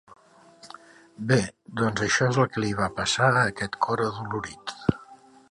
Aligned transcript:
Bé, 1.31 1.37
doncs 1.81 2.05
això 2.07 2.31
és 2.31 2.41
el 2.45 2.49
que 2.55 2.65
li 2.65 2.73
va 2.81 2.89
passar 3.01 3.29
a 3.35 3.45
aquest 3.53 3.79
cor 3.89 4.05
adolorit. 4.09 4.77